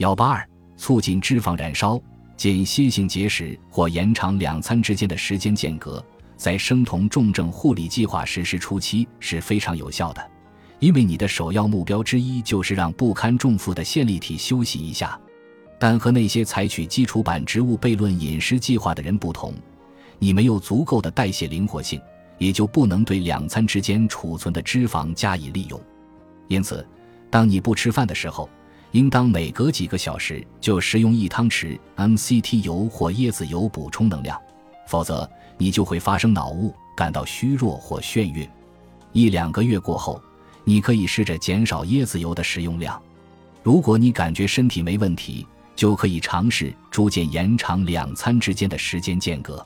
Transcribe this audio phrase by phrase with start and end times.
[0.00, 0.48] 幺八二，
[0.78, 2.00] 促进脂肪燃烧，
[2.34, 6.02] 间歇性节食或延长两餐之间的时间间隔，
[6.38, 10.30] 在生酮重症护理计划实施初期是非常有效的，
[10.78, 15.20] 因为你的首要目标之一就是让不堪重负的线粒体休息一下。
[15.78, 19.52] 但和那些采取基础版植物悖论饮食计划的人不同，
[20.18, 22.00] 你没有足够的代谢灵活性，
[22.38, 25.78] 也就不能对两餐之间储存的脂肪加以利用。
[26.48, 26.86] 因此，
[27.28, 28.48] 当你不吃饭的时候，
[28.92, 34.40] 应当每隔几个小时就食用一汤匙 MCT 油或椰子油补充能量，
[34.88, 38.48] 否则你就会发生脑雾、感到虚弱或眩晕。
[39.12, 40.20] 一两个月过后，
[40.64, 43.00] 你可以试着减少椰子油的食用量。
[43.62, 49.64] 如果你感觉身体没问题，就可以尝试逐渐延长两餐之间的时间间隔。